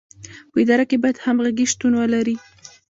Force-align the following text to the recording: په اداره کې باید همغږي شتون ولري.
په 0.51 0.57
اداره 0.63 0.85
کې 0.89 0.97
باید 1.03 1.17
همغږي 1.25 1.65
شتون 1.71 1.93
ولري. 1.95 2.35